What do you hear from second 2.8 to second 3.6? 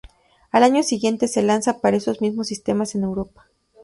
en Europa.